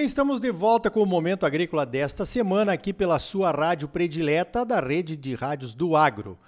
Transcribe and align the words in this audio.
bem, 0.00 0.06
estamos 0.06 0.40
de 0.40 0.50
volta 0.50 0.90
com 0.90 1.02
o 1.02 1.06
Momento 1.06 1.44
Agrícola 1.44 1.84
desta 1.84 2.24
semana 2.24 2.72
aqui 2.72 2.90
pela 2.90 3.18
sua 3.18 3.50
rádio 3.50 3.86
predileta 3.86 4.64
da 4.64 4.80
rede 4.80 5.14
de 5.14 5.34
rádios 5.34 5.74
do 5.74 5.94
Agro. 5.94 6.38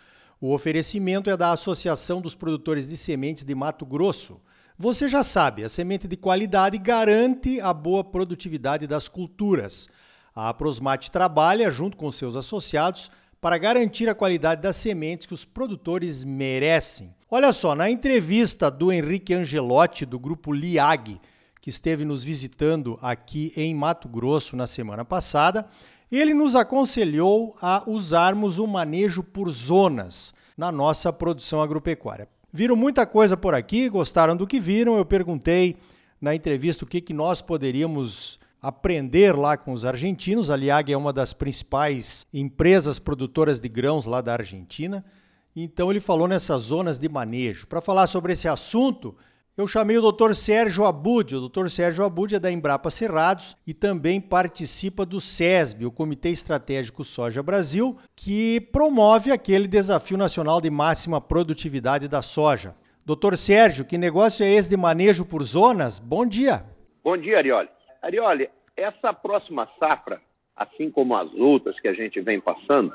O 0.40 0.54
oferecimento 0.54 1.28
é 1.28 1.36
da 1.36 1.52
Associação 1.52 2.22
dos 2.22 2.34
Produtores 2.34 2.88
de 2.88 2.96
Sementes 2.96 3.44
de 3.44 3.54
Mato 3.54 3.84
Grosso. 3.84 4.40
Você 4.78 5.06
já 5.06 5.22
sabe, 5.22 5.64
a 5.64 5.68
semente 5.68 6.08
de 6.08 6.16
qualidade 6.16 6.78
garante 6.78 7.60
a 7.60 7.74
boa 7.74 8.02
produtividade 8.02 8.86
das 8.86 9.06
culturas. 9.06 9.86
A 10.34 10.48
Aprosmate 10.48 11.10
trabalha 11.10 11.70
junto 11.70 11.94
com 11.94 12.10
seus 12.10 12.36
associados 12.36 13.10
para 13.38 13.58
garantir 13.58 14.08
a 14.08 14.14
qualidade 14.14 14.62
das 14.62 14.76
sementes 14.76 15.26
que 15.26 15.34
os 15.34 15.44
produtores 15.44 16.24
merecem. 16.24 17.14
Olha 17.30 17.52
só, 17.52 17.74
na 17.74 17.90
entrevista 17.90 18.70
do 18.70 18.90
Henrique 18.90 19.34
Angelotti, 19.34 20.06
do 20.06 20.18
grupo 20.18 20.54
LIAG, 20.54 21.20
que 21.62 21.70
esteve 21.70 22.04
nos 22.04 22.24
visitando 22.24 22.98
aqui 23.00 23.52
em 23.56 23.72
Mato 23.72 24.08
Grosso 24.08 24.56
na 24.56 24.66
semana 24.66 25.04
passada, 25.04 25.64
ele 26.10 26.34
nos 26.34 26.56
aconselhou 26.56 27.56
a 27.62 27.84
usarmos 27.86 28.58
o 28.58 28.66
manejo 28.66 29.22
por 29.22 29.48
zonas 29.48 30.34
na 30.58 30.72
nossa 30.72 31.12
produção 31.12 31.62
agropecuária. 31.62 32.28
Viram 32.52 32.74
muita 32.74 33.06
coisa 33.06 33.36
por 33.36 33.54
aqui, 33.54 33.88
gostaram 33.88 34.36
do 34.36 34.44
que 34.44 34.58
viram. 34.58 34.96
Eu 34.98 35.04
perguntei 35.04 35.76
na 36.20 36.34
entrevista 36.34 36.84
o 36.84 36.86
que, 36.86 37.00
que 37.00 37.14
nós 37.14 37.40
poderíamos 37.40 38.40
aprender 38.60 39.38
lá 39.38 39.56
com 39.56 39.72
os 39.72 39.84
argentinos. 39.84 40.50
A 40.50 40.56
Liag 40.56 40.92
é 40.92 40.96
uma 40.96 41.12
das 41.12 41.32
principais 41.32 42.26
empresas 42.34 42.98
produtoras 42.98 43.60
de 43.60 43.68
grãos 43.68 44.04
lá 44.04 44.20
da 44.20 44.32
Argentina. 44.32 45.04
Então 45.54 45.92
ele 45.92 46.00
falou 46.00 46.26
nessas 46.26 46.62
zonas 46.62 46.98
de 46.98 47.08
manejo. 47.08 47.68
Para 47.68 47.80
falar 47.80 48.08
sobre 48.08 48.32
esse 48.32 48.48
assunto, 48.48 49.14
eu 49.56 49.66
chamei 49.66 49.98
o 49.98 50.12
Dr. 50.12 50.32
Sérgio 50.32 50.86
Abud. 50.86 51.36
O 51.36 51.48
Dr. 51.48 51.68
Sérgio 51.68 52.04
Abud 52.04 52.34
é 52.34 52.38
da 52.38 52.50
Embrapa 52.50 52.90
Cerrados 52.90 53.54
e 53.66 53.74
também 53.74 54.18
participa 54.18 55.04
do 55.04 55.20
SESB, 55.20 55.84
o 55.84 55.92
Comitê 55.92 56.30
Estratégico 56.30 57.04
Soja 57.04 57.42
Brasil, 57.42 57.98
que 58.16 58.60
promove 58.72 59.30
aquele 59.30 59.68
desafio 59.68 60.16
nacional 60.16 60.58
de 60.60 60.70
máxima 60.70 61.20
produtividade 61.20 62.08
da 62.08 62.22
soja. 62.22 62.74
Doutor 63.04 63.36
Sérgio, 63.36 63.84
que 63.84 63.98
negócio 63.98 64.42
é 64.42 64.50
esse 64.50 64.70
de 64.70 64.76
manejo 64.76 65.26
por 65.26 65.42
zonas? 65.42 65.98
Bom 65.98 66.24
dia. 66.24 66.64
Bom 67.04 67.16
dia, 67.18 67.36
Arioli. 67.36 67.68
Arioli, 68.00 68.48
essa 68.74 69.12
próxima 69.12 69.68
safra, 69.78 70.20
assim 70.56 70.90
como 70.90 71.14
as 71.14 71.32
outras 71.34 71.78
que 71.78 71.88
a 71.88 71.92
gente 71.92 72.20
vem 72.22 72.40
passando, 72.40 72.94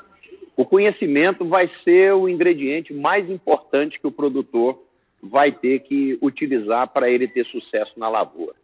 o 0.56 0.64
conhecimento 0.64 1.46
vai 1.46 1.70
ser 1.84 2.14
o 2.14 2.28
ingrediente 2.28 2.92
mais 2.92 3.30
importante 3.30 4.00
que 4.00 4.06
o 4.08 4.12
produtor 4.12 4.87
vai 5.22 5.52
ter 5.52 5.80
que 5.80 6.18
utilizar 6.22 6.88
para 6.88 7.10
ele 7.10 7.26
ter 7.26 7.44
sucesso 7.46 7.92
na 7.98 8.08
lavoura. 8.08 8.54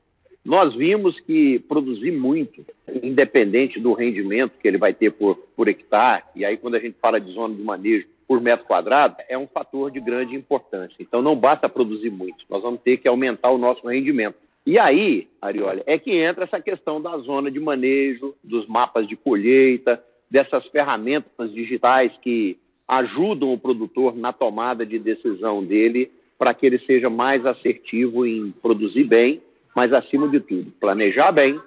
Nós 0.45 0.75
vimos 0.75 1.19
que 1.21 1.59
produzir 1.61 2.11
muito, 2.11 2.65
independente 3.03 3.81
do 3.81 3.95
rendimento 3.95 4.59
que 4.61 4.69
ele 4.69 4.77
vai 4.77 4.93
ter 4.93 5.11
por, 5.11 5.37
por 5.57 5.69
hectare, 5.69 6.23
e 6.37 6.45
aí 6.45 6.59
quando 6.59 6.75
a 6.75 6.79
gente 6.79 6.97
fala 7.01 7.19
de 7.19 7.33
zona 7.33 7.55
de 7.55 7.63
manejo 7.63 8.07
por 8.29 8.41
metro 8.41 8.67
quadrado, 8.67 9.17
é 9.29 9.39
um 9.39 9.47
fator 9.47 9.91
de 9.91 10.01
grande 10.01 10.37
importância. 10.37 10.97
Então 11.01 11.23
não 11.23 11.35
basta 11.35 11.69
produzir 11.69 12.11
muito, 12.11 12.45
nós 12.51 12.63
vamos 12.63 12.81
ter 12.83 12.99
que 12.99 13.09
aumentar 13.09 13.51
o 13.51 13.59
nosso 13.59 13.87
rendimento. 13.89 14.37
E 14.67 14.79
aí, 14.79 15.29
Arioli, 15.43 15.83
é 15.87 15.99
que 15.99 16.11
entra 16.11 16.45
essa 16.45 16.61
questão 16.61 17.01
da 17.01 17.17
zona 17.19 17.51
de 17.51 17.61
manejo, 17.61 18.35
dos 18.43 18.67
mapas 18.67 19.07
de 19.07 19.17
colheita, 19.17 20.03
dessas 20.31 20.67
ferramentas 20.69 21.53
digitais 21.53 22.13
que 22.23 22.59
ajudam 22.89 23.53
o 23.53 23.59
produtor 23.59 24.17
na 24.17 24.33
tomada 24.33 24.85
de 24.85 24.99
decisão 24.99 25.65
dele 25.65 26.11
para 26.39 26.55
que 26.55 26.67
ele 26.67 26.79
seja 26.81 27.09
mais 27.09 27.45
assertivo 27.47 28.27
em 28.27 28.53
produzir 28.63 29.05
bem, 29.05 29.43
mas 29.75 29.93
acima 29.93 30.29
de 30.29 30.41
tudo, 30.41 30.71
planejar 30.81 31.33
bem, 31.33 31.61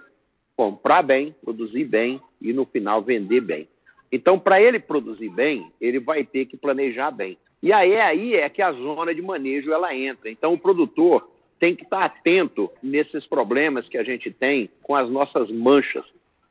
comprar 0.55 1.03
bem, 1.03 1.35
produzir 1.43 1.85
bem 1.85 2.21
e 2.41 2.53
no 2.53 2.65
final 2.65 3.01
vender 3.01 3.41
bem. 3.41 3.67
Então, 4.11 4.39
para 4.39 4.61
ele 4.61 4.79
produzir 4.79 5.29
bem, 5.29 5.71
ele 5.81 5.99
vai 5.99 6.23
ter 6.23 6.45
que 6.45 6.55
planejar 6.55 7.11
bem. 7.11 7.37
E 7.61 7.73
aí, 7.73 7.99
aí 7.99 8.35
é 8.35 8.47
que 8.49 8.61
a 8.61 8.71
zona 8.71 9.13
de 9.13 9.21
manejo 9.21 9.71
ela 9.71 9.93
entra. 9.93 10.29
Então, 10.29 10.53
o 10.53 10.57
produtor 10.57 11.29
tem 11.59 11.75
que 11.75 11.83
estar 11.83 12.05
atento 12.05 12.69
nesses 12.81 13.25
problemas 13.25 13.87
que 13.87 13.97
a 13.97 14.03
gente 14.03 14.31
tem 14.31 14.69
com 14.81 14.95
as 14.95 15.09
nossas 15.09 15.51
manchas, 15.51 16.05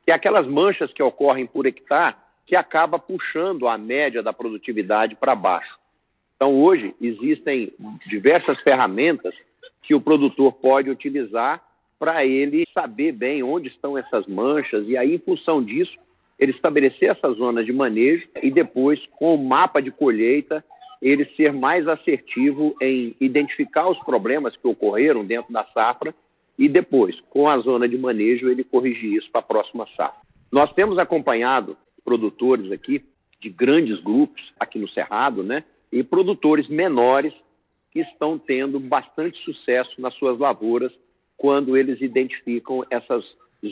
que 0.05 0.11
é 0.11 0.13
aquelas 0.13 0.45
manchas 0.45 0.91
que 0.93 1.01
ocorrem 1.01 1.45
por 1.45 1.65
hectare 1.65 2.15
que 2.45 2.55
acaba 2.55 2.97
puxando 2.97 3.67
a 3.67 3.77
média 3.77 4.23
da 4.23 4.31
produtividade 4.31 5.15
para 5.15 5.35
baixo. 5.35 5.77
Então, 6.37 6.55
hoje, 6.61 6.95
existem 7.01 7.73
diversas 8.07 8.61
ferramentas 8.61 9.33
que 9.81 9.93
o 9.93 9.99
produtor 9.99 10.53
pode 10.53 10.89
utilizar 10.89 11.61
para 11.99 12.23
ele 12.23 12.63
saber 12.73 13.11
bem 13.11 13.41
onde 13.41 13.69
estão 13.69 13.97
essas 13.97 14.27
manchas 14.27 14.87
e 14.87 14.95
aí, 14.95 15.15
em 15.15 15.19
função 15.19 15.63
disso, 15.63 15.97
ele 16.37 16.51
estabelecer 16.51 17.09
essas 17.09 17.37
zonas 17.37 17.65
de 17.65 17.73
manejo 17.73 18.27
e 18.43 18.51
depois, 18.51 19.03
com 19.17 19.33
o 19.33 19.43
mapa 19.43 19.81
de 19.81 19.89
colheita, 19.89 20.63
ele 21.01 21.25
ser 21.35 21.51
mais 21.51 21.87
assertivo 21.87 22.75
em 22.79 23.15
identificar 23.19 23.89
os 23.89 23.97
problemas 23.99 24.55
que 24.55 24.67
ocorreram 24.67 25.25
dentro 25.25 25.51
da 25.51 25.63
safra 25.73 26.13
e 26.57 26.69
depois, 26.69 27.19
com 27.31 27.49
a 27.49 27.57
zona 27.59 27.87
de 27.87 27.97
manejo, 27.97 28.49
ele 28.49 28.63
corrigir 28.63 29.13
isso 29.13 29.29
para 29.31 29.39
a 29.39 29.43
próxima 29.43 29.87
safra. 29.95 30.21
Nós 30.51 30.71
temos 30.73 30.99
acompanhado 30.99 31.75
produtores 32.05 32.71
aqui 32.71 33.03
de 33.39 33.49
grandes 33.49 33.99
grupos 34.01 34.53
aqui 34.59 34.77
no 34.77 34.89
Cerrado, 34.89 35.43
né? 35.43 35.63
E 35.91 36.03
produtores 36.03 36.67
menores 36.67 37.33
que 37.91 37.99
estão 38.01 38.37
tendo 38.37 38.79
bastante 38.79 39.37
sucesso 39.43 39.99
nas 39.99 40.13
suas 40.15 40.37
lavouras 40.37 40.91
quando 41.37 41.77
eles 41.77 42.01
identificam 42.01 42.85
essas 42.89 43.23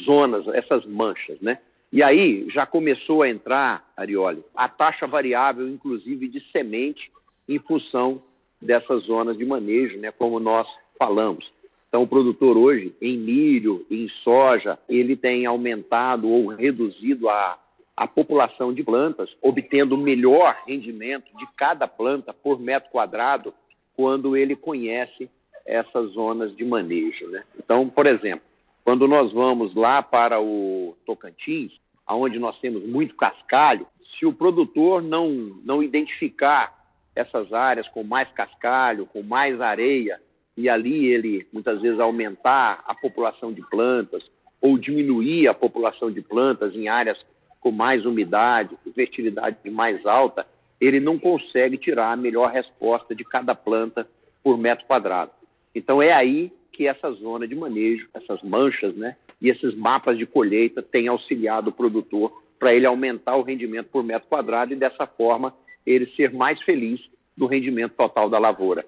zonas, 0.06 0.48
essas 0.50 0.86
manchas, 0.86 1.40
né? 1.42 1.60
E 1.92 2.04
aí 2.04 2.48
já 2.50 2.66
começou 2.66 3.22
a 3.22 3.30
entrar, 3.30 3.90
Arioli, 3.96 4.44
a 4.56 4.68
taxa 4.68 5.08
variável, 5.08 5.68
inclusive 5.68 6.28
de 6.28 6.40
semente, 6.52 7.12
em 7.48 7.60
função 7.60 8.22
dessas 8.62 9.04
zonas 9.04 9.38
de 9.38 9.46
manejo, 9.46 9.98
né, 10.00 10.12
como 10.12 10.40
nós 10.40 10.68
falamos. 10.98 11.50
Então, 11.88 12.04
o 12.04 12.08
produtor 12.08 12.58
hoje, 12.58 12.94
em 13.02 13.18
milho, 13.18 13.86
em 13.90 14.10
soja, 14.24 14.78
ele 14.90 15.16
tem 15.16 15.46
aumentado 15.46 16.28
ou 16.28 16.48
reduzido 16.48 17.30
a, 17.30 17.58
a 17.96 18.08
população 18.08 18.74
de 18.74 18.84
plantas, 18.84 19.30
obtendo 19.42 19.98
melhor 19.98 20.58
rendimento 20.68 21.36
de 21.38 21.48
cada 21.56 21.88
planta 21.88 22.34
por 22.34 22.60
metro 22.60 22.90
quadrado, 22.90 23.54
quando 23.96 24.36
ele 24.36 24.56
conhece 24.56 25.30
essas 25.66 26.12
zonas 26.12 26.56
de 26.56 26.66
manejo. 26.66 27.28
Né? 27.28 27.44
Então, 27.58 27.88
por 27.90 28.06
exemplo, 28.06 28.46
quando 28.84 29.08
nós 29.08 29.32
vamos 29.32 29.74
lá 29.74 30.04
para 30.04 30.40
o 30.40 30.96
Tocantins, 31.06 31.72
onde 32.08 32.38
nós 32.38 32.60
temos 32.60 32.86
muito 32.86 33.16
cascalho, 33.16 33.88
se 34.20 34.26
o 34.26 34.34
produtor 34.34 35.02
não, 35.02 35.30
não 35.64 35.82
identificar 35.82 36.74
essas 37.16 37.52
áreas 37.54 37.88
com 37.90 38.04
mais 38.04 38.30
cascalho, 38.34 39.06
com 39.08 39.24
mais 39.24 39.60
areia, 39.62 40.20
e 40.58 40.70
ali 40.70 41.08
ele 41.08 41.48
muitas 41.52 41.82
vezes 41.82 42.00
aumentar 42.00 42.84
a 42.86 42.94
população 42.94 43.52
de 43.52 43.62
plantas 43.70 44.24
ou 44.62 44.78
diminuir 44.78 45.48
a 45.48 45.54
população 45.54 46.12
de 46.12 46.22
plantas 46.22 46.76
em 46.76 46.88
áreas 46.88 47.18
com 47.66 47.72
mais 47.72 48.06
umidade, 48.06 48.78
fertilidade 48.94 49.58
mais 49.72 50.06
alta, 50.06 50.46
ele 50.80 51.00
não 51.00 51.18
consegue 51.18 51.80
tirar 51.80 52.12
a 52.12 52.16
melhor 52.16 52.52
resposta 52.52 53.16
de 53.16 53.24
cada 53.24 53.56
planta 53.56 54.08
por 54.44 54.56
metro 54.56 54.86
quadrado. 54.86 55.32
Então 55.74 56.00
é 56.00 56.14
aí 56.14 56.54
que 56.72 56.88
essa 56.88 57.10
zona 57.14 57.48
de 57.48 57.56
manejo, 57.56 58.08
essas 58.14 58.40
manchas, 58.44 58.96
né, 58.96 59.16
e 59.42 59.50
esses 59.50 59.74
mapas 59.74 60.16
de 60.16 60.28
colheita 60.28 60.84
têm 60.84 61.08
auxiliado 61.08 61.72
o 61.72 61.74
produtor 61.74 62.40
para 62.60 62.72
ele 62.72 62.86
aumentar 62.86 63.36
o 63.36 63.42
rendimento 63.42 63.88
por 63.88 64.04
metro 64.04 64.30
quadrado 64.30 64.72
e 64.72 64.76
dessa 64.76 65.08
forma 65.08 65.52
ele 65.88 66.06
ser 66.16 66.32
mais 66.32 66.62
feliz 66.62 67.02
no 67.36 67.48
rendimento 67.48 67.94
total 67.94 68.30
da 68.30 68.38
lavoura. 68.38 68.86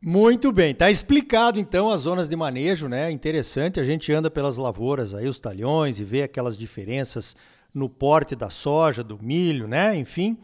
Muito 0.00 0.52
bem, 0.52 0.72
tá 0.72 0.88
explicado 0.88 1.58
então 1.58 1.90
as 1.90 2.02
zonas 2.02 2.28
de 2.28 2.36
manejo, 2.36 2.88
né? 2.88 3.10
Interessante, 3.10 3.80
a 3.80 3.84
gente 3.84 4.12
anda 4.12 4.30
pelas 4.30 4.56
lavouras 4.56 5.14
aí, 5.14 5.26
os 5.26 5.40
talhões 5.40 5.98
e 5.98 6.04
vê 6.04 6.22
aquelas 6.22 6.56
diferenças 6.56 7.36
no 7.74 7.88
porte 7.88 8.34
da 8.34 8.50
soja, 8.50 9.02
do 9.02 9.18
milho, 9.22 9.66
né? 9.66 9.96
Enfim. 9.96 10.38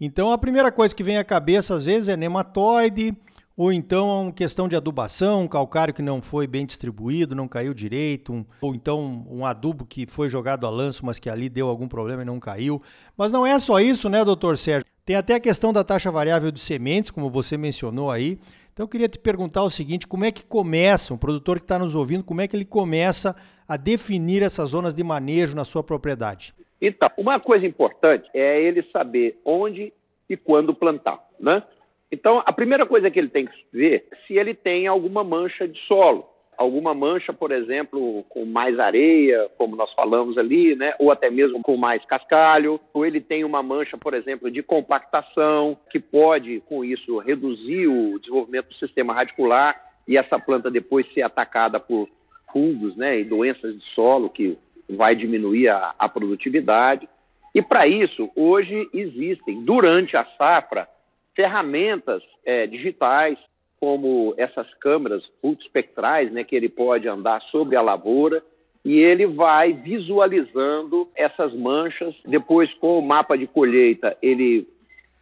Então 0.00 0.30
a 0.30 0.38
primeira 0.38 0.70
coisa 0.70 0.94
que 0.94 1.02
vem 1.02 1.18
à 1.18 1.24
cabeça 1.24 1.74
às 1.74 1.84
vezes 1.84 2.08
é 2.08 2.16
nematóide, 2.16 3.16
ou 3.56 3.72
então 3.72 4.32
questão 4.34 4.68
de 4.68 4.76
adubação, 4.76 5.42
um 5.42 5.48
calcário 5.48 5.92
que 5.92 6.00
não 6.00 6.22
foi 6.22 6.46
bem 6.46 6.64
distribuído, 6.64 7.34
não 7.34 7.48
caiu 7.48 7.74
direito, 7.74 8.32
um, 8.32 8.44
ou 8.60 8.72
então 8.72 9.26
um 9.28 9.44
adubo 9.44 9.84
que 9.84 10.06
foi 10.08 10.28
jogado 10.28 10.64
a 10.64 10.70
lanço, 10.70 11.04
mas 11.04 11.18
que 11.18 11.28
ali 11.28 11.48
deu 11.48 11.68
algum 11.68 11.88
problema 11.88 12.22
e 12.22 12.24
não 12.24 12.38
caiu. 12.38 12.80
Mas 13.16 13.32
não 13.32 13.44
é 13.44 13.58
só 13.58 13.80
isso, 13.80 14.08
né, 14.08 14.24
doutor 14.24 14.56
Sérgio? 14.56 14.86
Tem 15.04 15.16
até 15.16 15.34
a 15.34 15.40
questão 15.40 15.72
da 15.72 15.82
taxa 15.82 16.10
variável 16.10 16.52
de 16.52 16.60
sementes, 16.60 17.10
como 17.10 17.28
você 17.30 17.56
mencionou 17.56 18.12
aí. 18.12 18.38
Então 18.72 18.84
eu 18.84 18.88
queria 18.88 19.08
te 19.08 19.18
perguntar 19.18 19.64
o 19.64 19.70
seguinte: 19.70 20.06
como 20.06 20.24
é 20.24 20.30
que 20.30 20.44
começa, 20.44 21.12
um 21.12 21.18
produtor 21.18 21.58
que 21.58 21.64
está 21.64 21.80
nos 21.80 21.96
ouvindo, 21.96 22.22
como 22.22 22.40
é 22.40 22.46
que 22.46 22.54
ele 22.54 22.64
começa 22.64 23.34
a 23.66 23.76
definir 23.76 24.40
essas 24.40 24.70
zonas 24.70 24.94
de 24.94 25.02
manejo 25.02 25.56
na 25.56 25.64
sua 25.64 25.82
propriedade? 25.82 26.54
Então, 26.80 27.10
uma 27.16 27.40
coisa 27.40 27.66
importante 27.66 28.28
é 28.32 28.60
ele 28.62 28.82
saber 28.92 29.38
onde 29.44 29.92
e 30.28 30.36
quando 30.36 30.74
plantar, 30.74 31.18
né? 31.40 31.62
Então, 32.10 32.42
a 32.44 32.52
primeira 32.52 32.86
coisa 32.86 33.10
que 33.10 33.18
ele 33.18 33.28
tem 33.28 33.46
que 33.46 33.64
ver 33.72 34.06
é 34.10 34.16
se 34.26 34.38
ele 34.38 34.54
tem 34.54 34.86
alguma 34.86 35.22
mancha 35.22 35.68
de 35.68 35.78
solo. 35.86 36.26
alguma 36.56 36.92
mancha, 36.92 37.32
por 37.32 37.52
exemplo, 37.52 38.24
com 38.28 38.44
mais 38.44 38.80
areia, 38.80 39.48
como 39.56 39.76
nós 39.76 39.92
falamos 39.92 40.36
ali, 40.36 40.74
né? 40.74 40.92
ou 40.98 41.12
até 41.12 41.30
mesmo 41.30 41.62
com 41.62 41.76
mais 41.76 42.04
cascalho, 42.04 42.80
ou 42.92 43.06
ele 43.06 43.20
tem 43.20 43.44
uma 43.44 43.62
mancha, 43.62 43.96
por 43.96 44.12
exemplo, 44.12 44.50
de 44.50 44.60
compactação, 44.60 45.78
que 45.88 46.00
pode, 46.00 46.60
com 46.68 46.84
isso, 46.84 47.18
reduzir 47.18 47.86
o 47.86 48.18
desenvolvimento 48.18 48.70
do 48.70 48.74
sistema 48.74 49.14
radicular 49.14 49.80
e 50.08 50.16
essa 50.16 50.36
planta 50.36 50.68
depois 50.68 51.06
ser 51.14 51.22
atacada 51.22 51.78
por 51.78 52.08
fungos 52.52 52.96
né? 52.96 53.20
e 53.20 53.24
doenças 53.24 53.78
de 53.78 53.84
solo, 53.94 54.28
que 54.28 54.58
vai 54.88 55.14
diminuir 55.14 55.68
a, 55.68 55.94
a 55.98 56.08
produtividade. 56.08 57.08
E 57.54 57.62
para 57.62 57.86
isso, 57.86 58.30
hoje 58.36 58.88
existem, 58.92 59.64
durante 59.64 60.16
a 60.16 60.24
safra, 60.36 60.88
ferramentas 61.34 62.22
é, 62.44 62.66
digitais 62.66 63.38
como 63.80 64.34
essas 64.36 64.72
câmeras 64.74 65.22
multispectrais, 65.42 66.32
né, 66.32 66.42
que 66.42 66.56
ele 66.56 66.68
pode 66.68 67.08
andar 67.08 67.40
sobre 67.42 67.76
a 67.76 67.80
lavoura 67.80 68.42
e 68.84 68.98
ele 68.98 69.26
vai 69.26 69.72
visualizando 69.72 71.08
essas 71.14 71.54
manchas. 71.54 72.14
Depois, 72.24 72.72
com 72.74 72.98
o 72.98 73.02
mapa 73.02 73.36
de 73.36 73.46
colheita, 73.46 74.16
ele 74.22 74.66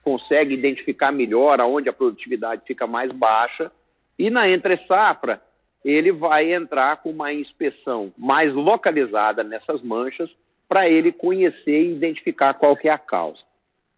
consegue 0.02 0.54
identificar 0.54 1.10
melhor 1.10 1.60
aonde 1.60 1.88
a 1.88 1.92
produtividade 1.92 2.62
fica 2.66 2.86
mais 2.86 3.10
baixa. 3.12 3.70
E 4.18 4.30
na 4.30 4.48
entre 4.48 4.76
safra, 4.86 5.42
ele 5.90 6.10
vai 6.10 6.52
entrar 6.52 6.96
com 6.96 7.10
uma 7.10 7.32
inspeção 7.32 8.12
mais 8.18 8.52
localizada 8.52 9.44
nessas 9.44 9.80
manchas 9.82 10.28
para 10.68 10.88
ele 10.88 11.12
conhecer 11.12 11.80
e 11.80 11.92
identificar 11.92 12.54
qual 12.54 12.76
que 12.76 12.88
é 12.88 12.90
a 12.90 12.98
causa. 12.98 13.38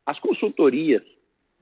As 0.04 0.18
consultorias, 0.18 1.02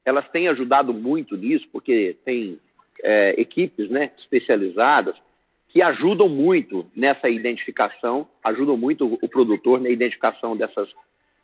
elas 0.04 0.28
têm 0.30 0.48
ajudado 0.48 0.92
muito 0.92 1.36
nisso, 1.36 1.68
porque 1.70 2.16
tem 2.24 2.58
é, 3.04 3.40
equipes 3.40 3.88
né, 3.88 4.10
especializadas 4.18 5.14
que 5.68 5.80
ajudam 5.80 6.28
muito 6.28 6.86
nessa 6.96 7.28
identificação, 7.28 8.26
ajudam 8.42 8.76
muito 8.76 9.18
o 9.22 9.28
produtor 9.28 9.80
na 9.80 9.90
identificação 9.90 10.56
dessas, 10.56 10.88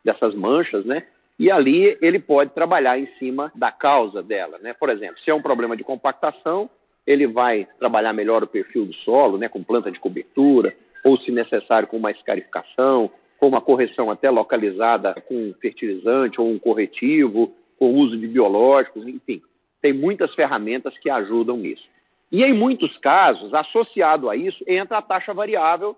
dessas 0.05 0.35
manchas, 0.35 0.85
né? 0.85 1.07
E 1.39 1.51
ali 1.51 1.97
ele 2.01 2.19
pode 2.19 2.53
trabalhar 2.53 2.99
em 2.99 3.07
cima 3.19 3.53
da 3.55 3.71
causa 3.71 4.23
dela, 4.23 4.59
né? 4.59 4.73
Por 4.73 4.91
exemplo, 4.91 5.21
se 5.23 5.31
é 5.31 5.35
um 5.35 5.43
problema 5.43 5.77
de 5.77 5.85
compactação, 5.85 6.71
ele 7.07 7.27
vai 7.27 7.67
trabalhar 7.79 8.13
melhor 8.13 8.43
o 8.43 8.47
perfil 8.47 8.87
do 8.87 8.95
solo, 8.95 9.39
né, 9.39 9.49
com 9.49 9.63
planta 9.63 9.91
de 9.91 9.99
cobertura, 9.99 10.75
ou 11.05 11.19
se 11.19 11.31
necessário 11.31 11.89
com 11.89 11.97
uma 11.97 12.11
escarificação, 12.11 13.11
com 13.39 13.49
uma 13.49 13.61
correção 13.61 14.11
até 14.11 14.31
localizada 14.31 15.15
com 15.27 15.53
fertilizante 15.61 16.41
ou 16.41 16.49
um 16.49 16.59
corretivo, 16.59 17.53
com 17.79 17.95
uso 17.95 18.17
de 18.17 18.29
biológicos, 18.29 19.07
enfim 19.07 19.43
tem 19.83 19.93
muitas 19.93 20.33
ferramentas 20.35 20.97
que 20.99 21.11
ajudam 21.11 21.57
nisso. 21.57 21.83
E 22.31 22.43
em 22.43 22.55
muitos 22.55 22.97
casos, 22.99 23.53
associado 23.53 24.31
a 24.31 24.37
isso, 24.37 24.65
entra 24.67 24.99
a 24.99 25.03
taxa 25.03 25.35
variável 25.35 25.95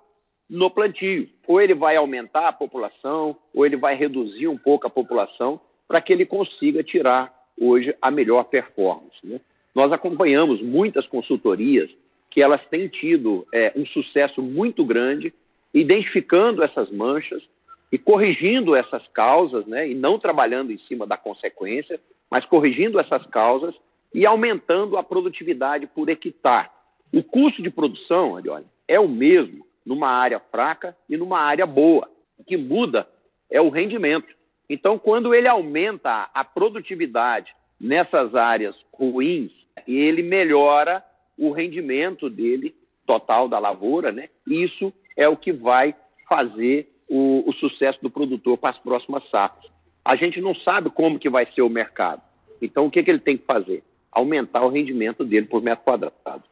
no 0.51 0.71
plantio. 0.71 1.29
Ou 1.47 1.61
ele 1.61 1.75
vai 1.75 1.95
aumentar 1.95 2.49
a 2.49 2.53
população, 2.53 3.37
ou 3.55 3.65
ele 3.65 3.77
vai 3.77 3.95
reduzir 3.95 4.49
um 4.49 4.59
pouco 4.59 4.87
a 4.87 4.91
população 4.91 5.61
para 5.87 6.01
que 6.01 6.12
ele 6.12 6.25
consiga 6.25 6.83
tirar 6.83 7.33
hoje 7.61 7.95
a 8.01 8.11
melhor 8.11 8.45
performance. 8.45 9.17
Né? 9.23 9.39
Nós 9.75 9.93
acompanhamos 9.93 10.62
muitas 10.62 11.06
consultorias 11.06 11.91
que 12.31 12.43
elas 12.43 12.65
têm 12.67 12.88
tido 12.88 13.47
é, 13.53 13.73
um 13.76 13.87
sucesso 13.87 14.43
muito 14.43 14.85
grande 14.85 15.32
identificando 15.73 16.62
essas 16.62 16.91
manchas 16.91 17.43
e 17.91 17.99
corrigindo 17.99 18.75
essas 18.75 19.06
causas, 19.09 19.67
né, 19.67 19.88
e 19.88 19.94
não 19.94 20.19
trabalhando 20.19 20.73
em 20.73 20.79
cima 20.79 21.06
da 21.06 21.17
consequência, 21.17 22.00
mas 22.31 22.44
corrigindo 22.44 22.99
essas 22.99 23.25
causas 23.26 23.75
e 24.12 24.26
aumentando 24.26 24.97
a 24.97 25.03
produtividade 25.03 25.87
por 25.87 26.09
hectare. 26.09 26.70
O 27.12 27.23
custo 27.23 27.62
de 27.62 27.70
produção, 27.70 28.32
olha, 28.32 28.65
é 28.88 28.99
o 28.99 29.09
mesmo 29.09 29.67
numa 29.85 30.09
área 30.09 30.41
fraca 30.41 30.97
e 31.09 31.17
numa 31.17 31.38
área 31.41 31.67
boa. 31.67 32.09
O 32.38 32.44
que 32.44 32.56
muda 32.56 33.06
é 33.50 33.61
o 33.61 33.69
rendimento. 33.69 34.35
Então, 34.69 34.99
quando 34.99 35.35
ele 35.35 35.47
aumenta 35.47 36.29
a 36.32 36.44
produtividade 36.44 37.55
nessas 37.81 38.35
áreas 38.35 38.75
ruins, 38.93 39.53
ele 39.86 40.22
melhora 40.22 41.04
o 41.36 41.50
rendimento 41.50 42.31
dele 42.31 42.75
total 43.06 43.48
da 43.48 43.58
lavoura, 43.58 44.12
né? 44.12 44.28
Isso 44.46 44.92
é 45.16 45.28
o 45.28 45.36
que 45.36 45.52
vai 45.52 45.94
fazer 46.28 46.88
o, 47.08 47.48
o 47.48 47.52
sucesso 47.54 47.98
do 48.02 48.10
produtor 48.10 48.56
para 48.58 48.70
as 48.70 48.78
próximas 48.78 49.28
safras. 49.31 49.70
A 50.04 50.16
gente 50.16 50.40
não 50.40 50.54
sabe 50.54 50.90
como 50.90 51.19
que 51.19 51.31
vai 51.31 51.46
ser 51.52 51.62
o 51.62 51.69
mercado. 51.69 52.22
Então, 52.60 52.86
o 52.86 52.90
que, 52.90 53.02
que 53.02 53.10
ele 53.10 53.20
tem 53.20 53.36
que 53.36 53.44
fazer? 53.44 53.82
Aumentar 54.10 54.64
o 54.64 54.70
rendimento 54.70 55.25
dele 55.25 55.46
por 55.46 55.62
metro 55.62 55.84
quadrado. 55.84 56.44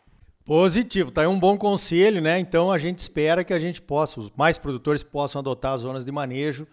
Positivo, 0.45 1.13
tá 1.13 1.21
aí 1.21 1.27
um 1.29 1.39
bom 1.39 1.57
conselho, 1.57 2.21
né? 2.21 2.39
Então 2.41 2.73
a 2.73 2.77
gente 2.77 2.99
espera 2.99 3.45
que 3.45 3.53
a 3.53 3.59
gente 3.61 3.81
possa, 3.81 4.19
os 4.19 4.29
mais 4.37 4.59
produtores 4.59 5.05
possam 5.05 5.39
adotar 5.39 5.73
as 5.73 5.83
zonas 5.83 6.05
de 6.05 6.11
manejo 6.11 6.67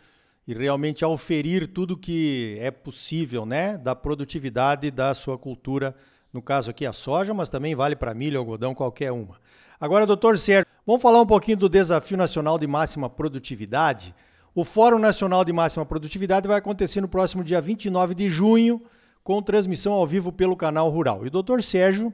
e 0.47 0.53
realmente 0.55 1.03
auferir 1.03 1.67
tudo 1.67 1.95
que 1.95 2.57
é 2.59 2.71
possível, 2.71 3.45
né, 3.45 3.77
da 3.77 3.95
produtividade 3.95 4.89
da 4.89 5.13
sua 5.13 5.37
cultura, 5.37 5.95
no 6.33 6.41
caso 6.41 6.69
aqui 6.69 6.85
a 6.85 6.93
soja, 6.93 7.33
mas 7.33 7.49
também 7.49 7.75
vale 7.75 7.95
para 7.95 8.13
milho, 8.13 8.39
algodão, 8.39 8.75
qualquer 8.75 9.11
uma. 9.11 9.37
Agora, 9.79 10.05
doutor 10.05 10.37
Sérgio, 10.37 10.65
vamos 10.85 11.01
falar 11.01 11.21
um 11.21 11.25
pouquinho 11.25 11.57
do 11.57 11.69
Desafio 11.69 12.17
Nacional 12.17 12.59
de 12.59 12.67
Máxima 12.67 13.09
Produtividade. 13.09 14.13
O 14.53 14.63
Fórum 14.63 14.99
Nacional 14.99 15.45
de 15.45 15.53
Máxima 15.53 15.85
Produtividade 15.85 16.47
vai 16.47 16.57
acontecer 16.57 17.01
no 17.01 17.07
próximo 17.07 17.43
dia 17.43 17.61
29 17.61 18.13
de 18.13 18.29
junho, 18.29 18.81
com 19.23 19.41
transmissão 19.41 19.93
ao 19.93 20.05
vivo 20.05 20.31
pelo 20.31 20.55
canal 20.55 20.89
Rural. 20.89 21.23
E 21.23 21.27
o 21.27 21.31
doutor 21.31 21.63
Sérgio 21.63 22.13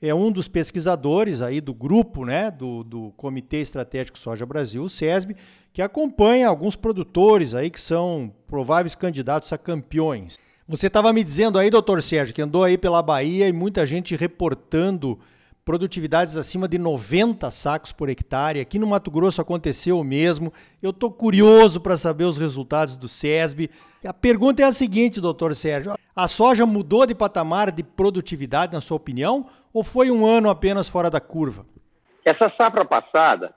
é 0.00 0.14
um 0.14 0.30
dos 0.30 0.46
pesquisadores 0.46 1.40
aí 1.40 1.60
do 1.60 1.72
grupo, 1.72 2.24
né, 2.24 2.50
do, 2.50 2.84
do 2.84 3.12
Comitê 3.16 3.58
Estratégico 3.58 4.18
Soja 4.18 4.44
Brasil, 4.44 4.82
o 4.82 4.88
SESB, 4.88 5.36
que 5.72 5.80
acompanha 5.80 6.48
alguns 6.48 6.76
produtores 6.76 7.54
aí 7.54 7.70
que 7.70 7.80
são 7.80 8.32
prováveis 8.46 8.94
candidatos 8.94 9.52
a 9.52 9.58
campeões. 9.58 10.38
Você 10.68 10.88
estava 10.88 11.12
me 11.12 11.22
dizendo 11.22 11.60
aí, 11.60 11.70
doutor 11.70 12.02
Sérgio, 12.02 12.34
que 12.34 12.42
andou 12.42 12.64
aí 12.64 12.76
pela 12.76 13.00
Bahia 13.00 13.48
e 13.48 13.52
muita 13.52 13.86
gente 13.86 14.16
reportando 14.16 15.16
produtividades 15.64 16.36
acima 16.36 16.66
de 16.66 16.76
90 16.76 17.48
sacos 17.52 17.92
por 17.92 18.08
hectare. 18.08 18.58
Aqui 18.58 18.76
no 18.76 18.86
Mato 18.88 19.08
Grosso 19.08 19.40
aconteceu 19.40 19.96
o 19.96 20.02
mesmo. 20.02 20.52
Eu 20.82 20.90
estou 20.90 21.08
curioso 21.08 21.80
para 21.80 21.96
saber 21.96 22.24
os 22.24 22.36
resultados 22.36 22.96
do 22.96 23.06
SESB. 23.06 23.70
A 24.04 24.12
pergunta 24.12 24.60
é 24.60 24.64
a 24.64 24.72
seguinte, 24.72 25.20
doutor 25.20 25.54
Sérgio: 25.54 25.94
a 26.16 26.26
soja 26.26 26.66
mudou 26.66 27.06
de 27.06 27.14
patamar 27.14 27.70
de 27.70 27.84
produtividade, 27.84 28.72
na 28.72 28.80
sua 28.80 28.96
opinião, 28.96 29.46
ou 29.72 29.84
foi 29.84 30.10
um 30.10 30.26
ano 30.26 30.50
apenas 30.50 30.88
fora 30.88 31.08
da 31.08 31.20
curva? 31.20 31.64
Essa 32.24 32.52
safra 32.56 32.84
passada, 32.84 33.54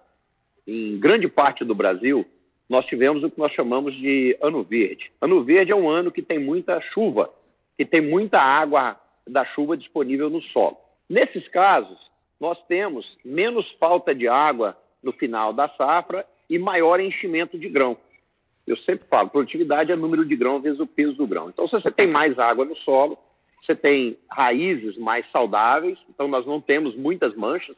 em 0.68 1.00
grande 1.00 1.28
parte 1.28 1.66
do 1.66 1.74
Brasil, 1.74 2.24
nós 2.70 2.86
tivemos 2.86 3.24
o 3.24 3.32
que 3.32 3.40
nós 3.40 3.52
chamamos 3.54 3.96
de 3.96 4.38
ano 4.42 4.62
verde. 4.64 5.12
Ano 5.20 5.44
verde 5.44 5.72
é 5.72 5.76
um 5.76 5.90
ano 5.90 6.12
que 6.12 6.22
tem 6.22 6.38
muita 6.38 6.80
chuva, 6.94 7.34
que 7.76 7.84
tem 7.84 8.00
muita 8.00 8.40
água 8.40 8.96
da 9.28 9.44
chuva 9.44 9.76
disponível 9.76 10.30
no 10.30 10.42
solo. 10.44 10.78
Nesses 11.10 11.48
casos, 11.48 11.98
nós 12.40 12.62
temos 12.68 13.18
menos 13.26 13.70
falta 13.80 14.14
de 14.14 14.28
água 14.28 14.78
no 15.02 15.12
final 15.12 15.52
da 15.52 15.68
safra 15.70 16.26
e 16.50 16.60
maior 16.60 17.00
enchimento 17.00 17.58
de 17.58 17.68
grão. 17.68 17.98
Eu 18.68 18.78
sempre 18.78 19.08
falo, 19.08 19.30
produtividade 19.30 19.92
é 19.92 19.96
número 19.96 20.24
de 20.24 20.36
grão 20.36 20.60
vezes 20.62 20.80
o 20.80 20.86
peso 20.86 21.14
do 21.14 21.26
grão. 21.26 21.50
Então, 21.50 21.68
se 21.68 21.74
você 21.74 21.90
tem 21.90 22.08
mais 22.08 22.38
água 22.38 22.66
no 22.66 22.76
solo, 22.78 23.18
você 23.64 23.76
tem 23.76 24.18
raízes 24.30 24.96
mais 24.98 25.30
saudáveis, 25.32 25.98
então 26.08 26.28
nós 26.28 26.46
não 26.46 26.62
temos 26.62 26.96
muitas 26.96 27.36
manchas. 27.36 27.76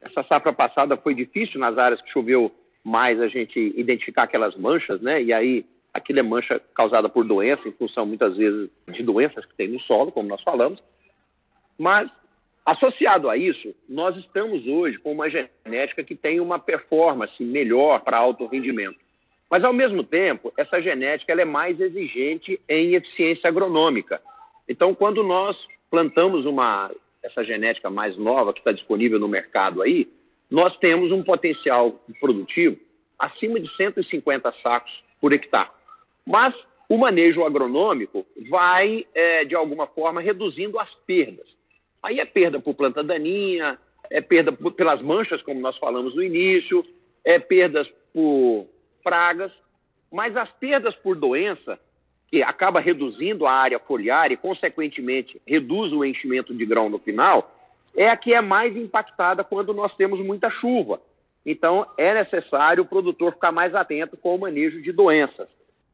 Essa 0.00 0.22
safra 0.24 0.52
passada 0.52 0.96
foi 0.96 1.14
difícil 1.14 1.60
nas 1.60 1.76
áreas 1.76 2.00
que 2.00 2.10
choveu 2.10 2.50
mais 2.84 3.20
a 3.20 3.28
gente 3.28 3.58
identificar 3.76 4.24
aquelas 4.24 4.56
manchas, 4.56 5.00
né? 5.00 5.22
E 5.22 5.32
aí 5.32 5.64
aquilo 5.92 6.20
é 6.20 6.22
mancha 6.22 6.60
causada 6.74 7.08
por 7.08 7.24
doença, 7.24 7.68
em 7.68 7.72
função 7.72 8.06
muitas 8.06 8.36
vezes 8.36 8.70
de 8.88 9.02
doenças 9.02 9.44
que 9.44 9.54
tem 9.54 9.68
no 9.68 9.80
solo, 9.80 10.12
como 10.12 10.28
nós 10.28 10.42
falamos. 10.42 10.80
Mas 11.78 12.10
Associado 12.64 13.28
a 13.28 13.36
isso, 13.36 13.74
nós 13.88 14.16
estamos 14.16 14.66
hoje 14.66 14.98
com 14.98 15.12
uma 15.12 15.28
genética 15.30 16.04
que 16.04 16.14
tem 16.14 16.40
uma 16.40 16.58
performance 16.58 17.42
melhor 17.42 18.00
para 18.00 18.18
alto 18.18 18.46
rendimento. 18.46 18.98
Mas, 19.50 19.64
ao 19.64 19.72
mesmo 19.72 20.04
tempo, 20.04 20.52
essa 20.56 20.80
genética 20.80 21.32
é 21.32 21.44
mais 21.44 21.80
exigente 21.80 22.60
em 22.68 22.94
eficiência 22.94 23.48
agronômica. 23.48 24.20
Então, 24.68 24.94
quando 24.94 25.24
nós 25.24 25.56
plantamos 25.90 26.46
uma, 26.46 26.90
essa 27.24 27.42
genética 27.42 27.90
mais 27.90 28.16
nova 28.16 28.52
que 28.52 28.60
está 28.60 28.70
disponível 28.70 29.18
no 29.18 29.26
mercado 29.26 29.82
aí, 29.82 30.08
nós 30.50 30.76
temos 30.78 31.12
um 31.12 31.22
potencial 31.22 32.00
produtivo 32.18 32.76
acima 33.18 33.60
de 33.60 33.70
150 33.76 34.52
sacos 34.62 34.92
por 35.20 35.32
hectare. 35.32 35.70
Mas 36.26 36.54
o 36.88 36.96
manejo 36.96 37.44
agronômico 37.44 38.26
vai, 38.48 39.06
é, 39.14 39.44
de 39.44 39.54
alguma 39.54 39.86
forma, 39.86 40.20
reduzindo 40.20 40.78
as 40.78 40.92
perdas. 41.06 41.46
Aí 42.02 42.18
é 42.18 42.24
perda 42.24 42.58
por 42.58 42.74
planta 42.74 43.04
daninha, 43.04 43.78
é 44.10 44.20
perda 44.20 44.50
por, 44.50 44.72
pelas 44.72 45.00
manchas, 45.02 45.42
como 45.42 45.60
nós 45.60 45.76
falamos 45.76 46.14
no 46.16 46.22
início, 46.22 46.84
é 47.24 47.38
perdas 47.38 47.86
por 48.12 48.66
pragas, 49.04 49.52
mas 50.10 50.36
as 50.36 50.50
perdas 50.52 50.94
por 50.96 51.14
doença, 51.14 51.78
que 52.28 52.42
acaba 52.42 52.80
reduzindo 52.80 53.46
a 53.46 53.52
área 53.52 53.78
foliar 53.78 54.32
e, 54.32 54.36
consequentemente, 54.36 55.40
reduz 55.46 55.92
o 55.92 56.04
enchimento 56.04 56.54
de 56.54 56.64
grão 56.64 56.88
no 56.88 56.98
final, 56.98 57.59
é 57.96 58.08
a 58.08 58.16
que 58.16 58.34
é 58.34 58.40
mais 58.40 58.76
impactada 58.76 59.44
quando 59.44 59.74
nós 59.74 59.94
temos 59.96 60.20
muita 60.24 60.50
chuva. 60.50 61.00
Então, 61.44 61.86
é 61.96 62.14
necessário 62.14 62.82
o 62.82 62.86
produtor 62.86 63.32
ficar 63.32 63.52
mais 63.52 63.74
atento 63.74 64.16
com 64.16 64.34
o 64.34 64.38
manejo 64.38 64.82
de 64.82 64.92
doenças. 64.92 65.48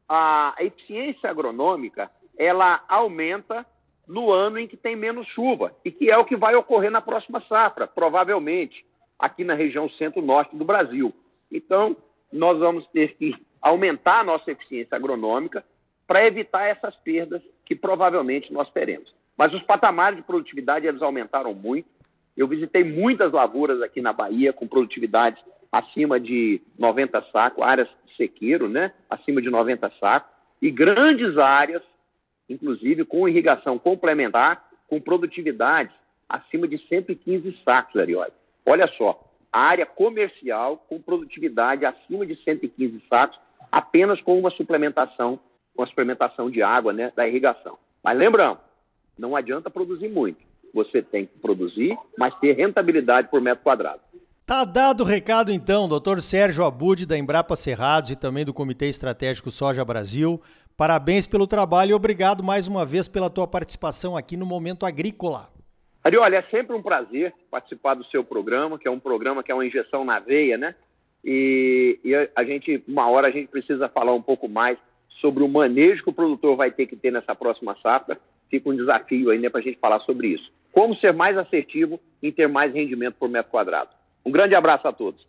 A 0.07 0.55
eficiência 0.59 1.29
agronômica, 1.29 2.09
ela 2.37 2.83
aumenta 2.87 3.65
no 4.07 4.31
ano 4.31 4.57
em 4.57 4.67
que 4.67 4.77
tem 4.77 4.95
menos 4.95 5.27
chuva, 5.27 5.75
e 5.83 5.91
que 5.91 6.09
é 6.09 6.17
o 6.17 6.23
que 6.23 6.35
vai 6.35 6.55
ocorrer 6.55 6.89
na 6.89 7.01
próxima 7.01 7.41
safra, 7.41 7.85
provavelmente, 7.85 8.85
aqui 9.19 9.43
na 9.43 9.53
região 9.53 9.89
centro-norte 9.89 10.55
do 10.55 10.63
Brasil. 10.63 11.13
Então, 11.51 11.95
nós 12.31 12.57
vamos 12.57 12.87
ter 12.87 13.15
que 13.17 13.35
aumentar 13.61 14.21
a 14.21 14.23
nossa 14.23 14.51
eficiência 14.51 14.95
agronômica 14.95 15.63
para 16.05 16.25
evitar 16.25 16.67
essas 16.67 16.95
perdas 16.97 17.41
que 17.65 17.75
provavelmente 17.75 18.51
nós 18.53 18.69
teremos. 18.71 19.13
Mas 19.37 19.53
os 19.53 19.61
patamares 19.61 20.17
de 20.17 20.23
produtividade 20.23 20.87
eles 20.87 21.01
aumentaram 21.01 21.53
muito. 21.53 21.87
Eu 22.35 22.47
visitei 22.47 22.83
muitas 22.83 23.31
lavouras 23.31 23.81
aqui 23.81 24.01
na 24.01 24.11
Bahia 24.11 24.51
com 24.51 24.67
produtividades 24.67 25.41
acima 25.71 26.19
de 26.19 26.61
90 26.77 27.23
sacos, 27.31 27.63
áreas 27.63 27.87
de 28.05 28.15
sequeiro, 28.15 28.67
né? 28.67 28.93
acima 29.09 29.41
de 29.41 29.49
90 29.49 29.91
sacos, 29.99 30.31
e 30.61 30.71
grandes 30.71 31.37
áreas, 31.37 31.83
inclusive 32.49 33.05
com 33.05 33.27
irrigação 33.27 33.77
complementar, 33.77 34.65
com 34.87 34.99
produtividades 34.99 35.93
acima 36.27 36.67
de 36.67 36.77
115 36.87 37.57
sacos, 37.63 37.95
Arioli. 37.95 38.31
Olha 38.65 38.87
só, 38.97 39.23
área 39.51 39.85
comercial 39.85 40.77
com 40.89 41.01
produtividade 41.01 41.85
acima 41.85 42.25
de 42.25 42.35
115 42.43 43.01
sacos, 43.09 43.39
apenas 43.71 44.21
com 44.21 44.37
uma 44.39 44.51
suplementação, 44.51 45.39
com 45.75 45.83
a 45.83 45.87
suplementação 45.87 46.49
de 46.49 46.61
água 46.61 46.91
né, 46.93 47.11
da 47.15 47.27
irrigação. 47.27 47.77
Mas 48.03 48.17
lembrando, 48.17 48.59
não 49.17 49.35
adianta 49.35 49.69
produzir 49.69 50.09
muito. 50.09 50.39
Você 50.73 51.01
tem 51.01 51.25
que 51.25 51.37
produzir, 51.39 51.97
mas 52.17 52.37
ter 52.39 52.53
rentabilidade 52.53 53.29
por 53.29 53.41
metro 53.41 53.63
quadrado. 53.63 54.01
Tá 54.45 54.63
dado 54.63 55.01
o 55.01 55.05
recado 55.05 55.51
então, 55.51 55.89
doutor 55.89 56.21
Sérgio 56.21 56.63
Abud, 56.63 57.05
da 57.05 57.17
Embrapa 57.17 57.55
Cerrados 57.55 58.11
e 58.11 58.15
também 58.15 58.45
do 58.45 58.53
Comitê 58.53 58.87
Estratégico 58.87 59.51
Soja 59.51 59.83
Brasil. 59.83 60.41
Parabéns 60.77 61.27
pelo 61.27 61.47
trabalho 61.47 61.91
e 61.91 61.93
obrigado 61.93 62.43
mais 62.43 62.67
uma 62.67 62.85
vez 62.85 63.07
pela 63.09 63.29
tua 63.29 63.47
participação 63.47 64.15
aqui 64.15 64.37
no 64.37 64.45
Momento 64.45 64.85
Agrícola. 64.85 65.49
Ari, 66.03 66.17
olha, 66.17 66.37
é 66.37 66.43
sempre 66.43 66.73
um 66.75 66.81
prazer 66.81 67.33
participar 67.51 67.95
do 67.95 68.05
seu 68.05 68.23
programa, 68.23 68.79
que 68.79 68.87
é 68.87 68.91
um 68.91 68.99
programa 68.99 69.43
que 69.43 69.51
é 69.51 69.55
uma 69.55 69.65
injeção 69.65 70.05
na 70.05 70.19
veia, 70.19 70.57
né? 70.57 70.75
E, 71.25 71.99
e 72.05 72.15
a 72.33 72.43
gente, 72.45 72.81
uma 72.87 73.09
hora, 73.09 73.27
a 73.27 73.31
gente 73.31 73.49
precisa 73.49 73.89
falar 73.89 74.13
um 74.13 74.21
pouco 74.21 74.47
mais 74.47 74.77
sobre 75.19 75.43
o 75.43 75.49
manejo 75.49 76.03
que 76.03 76.09
o 76.09 76.13
produtor 76.13 76.55
vai 76.55 76.71
ter 76.71 76.85
que 76.85 76.95
ter 76.95 77.11
nessa 77.11 77.35
próxima 77.35 77.75
safra. 77.83 78.17
Fica 78.49 78.69
um 78.69 78.75
desafio 78.75 79.29
ainda 79.29 79.49
para 79.49 79.59
a 79.59 79.63
gente 79.63 79.79
falar 79.79 79.99
sobre 80.01 80.29
isso. 80.29 80.51
Como 80.71 80.95
ser 80.95 81.13
mais 81.13 81.37
assertivo 81.37 81.99
em 82.21 82.31
ter 82.31 82.47
mais 82.47 82.73
rendimento 82.73 83.15
por 83.15 83.29
metro 83.29 83.51
quadrado. 83.51 83.89
Um 84.25 84.31
grande 84.31 84.55
abraço 84.55 84.87
a 84.87 84.93
todos. 84.93 85.25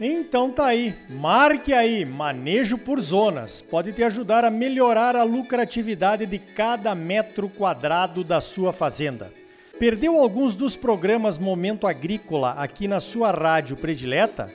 Então 0.00 0.48
tá 0.52 0.66
aí, 0.66 0.94
marque 1.10 1.72
aí, 1.72 2.04
manejo 2.04 2.78
por 2.78 3.00
zonas. 3.00 3.60
Pode 3.60 3.92
te 3.92 4.04
ajudar 4.04 4.44
a 4.44 4.50
melhorar 4.50 5.16
a 5.16 5.24
lucratividade 5.24 6.24
de 6.24 6.38
cada 6.38 6.94
metro 6.94 7.48
quadrado 7.48 8.22
da 8.22 8.40
sua 8.40 8.72
fazenda. 8.72 9.32
Perdeu 9.76 10.16
alguns 10.16 10.54
dos 10.54 10.76
programas 10.76 11.36
Momento 11.36 11.86
Agrícola 11.86 12.52
aqui 12.52 12.86
na 12.86 13.00
sua 13.00 13.32
rádio 13.32 13.76
predileta? 13.76 14.48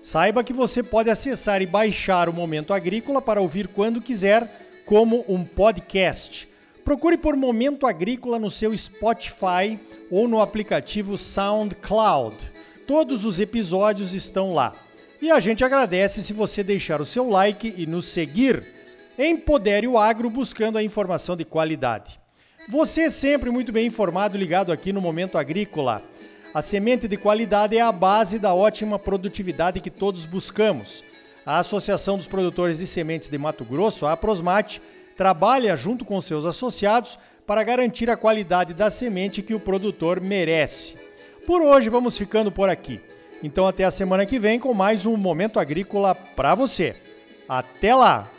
Saiba 0.00 0.44
que 0.44 0.52
você 0.52 0.82
pode 0.82 1.10
acessar 1.10 1.62
e 1.62 1.66
baixar 1.66 2.28
o 2.28 2.32
Momento 2.32 2.72
Agrícola 2.72 3.22
para 3.22 3.40
ouvir 3.40 3.68
quando 3.68 4.02
quiser, 4.02 4.63
como 4.84 5.24
um 5.28 5.44
podcast. 5.44 6.48
Procure 6.84 7.16
por 7.16 7.34
Momento 7.34 7.86
Agrícola 7.86 8.38
no 8.38 8.50
seu 8.50 8.76
Spotify 8.76 9.80
ou 10.10 10.28
no 10.28 10.40
aplicativo 10.40 11.16
SoundCloud. 11.16 12.36
Todos 12.86 13.24
os 13.24 13.40
episódios 13.40 14.12
estão 14.12 14.52
lá. 14.52 14.74
E 15.22 15.30
a 15.30 15.40
gente 15.40 15.64
agradece 15.64 16.22
se 16.22 16.34
você 16.34 16.62
deixar 16.62 17.00
o 17.00 17.04
seu 17.06 17.30
like 17.30 17.74
e 17.78 17.86
nos 17.86 18.04
seguir. 18.04 18.62
Empodere 19.18 19.88
o 19.88 19.96
agro 19.96 20.28
buscando 20.28 20.76
a 20.76 20.82
informação 20.82 21.34
de 21.34 21.44
qualidade. 21.44 22.20
Você 22.68 23.02
é 23.02 23.10
sempre 23.10 23.50
muito 23.50 23.72
bem 23.72 23.86
informado 23.86 24.36
ligado 24.36 24.70
aqui 24.70 24.92
no 24.92 25.00
Momento 25.00 25.38
Agrícola. 25.38 26.02
A 26.52 26.60
semente 26.60 27.08
de 27.08 27.16
qualidade 27.16 27.76
é 27.76 27.80
a 27.80 27.90
base 27.90 28.38
da 28.38 28.52
ótima 28.52 28.98
produtividade 28.98 29.80
que 29.80 29.90
todos 29.90 30.26
buscamos. 30.26 31.02
A 31.46 31.58
Associação 31.58 32.16
dos 32.16 32.26
Produtores 32.26 32.78
de 32.78 32.86
Sementes 32.86 33.28
de 33.28 33.36
Mato 33.36 33.64
Grosso, 33.64 34.06
a 34.06 34.16
Prosmate, 34.16 34.80
trabalha 35.16 35.76
junto 35.76 36.04
com 36.04 36.20
seus 36.20 36.44
associados 36.44 37.18
para 37.46 37.62
garantir 37.62 38.08
a 38.08 38.16
qualidade 38.16 38.72
da 38.72 38.88
semente 38.88 39.42
que 39.42 39.54
o 39.54 39.60
produtor 39.60 40.20
merece. 40.20 40.94
Por 41.46 41.60
hoje 41.60 41.90
vamos 41.90 42.16
ficando 42.16 42.50
por 42.50 42.70
aqui. 42.70 43.00
Então 43.42 43.68
até 43.68 43.84
a 43.84 43.90
semana 43.90 44.24
que 44.24 44.38
vem 44.38 44.58
com 44.58 44.72
mais 44.72 45.04
um 45.04 45.16
Momento 45.16 45.60
Agrícola 45.60 46.14
para 46.14 46.54
você. 46.54 46.96
Até 47.46 47.94
lá! 47.94 48.33